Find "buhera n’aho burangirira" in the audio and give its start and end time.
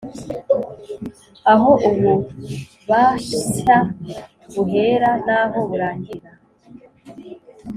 4.53-6.31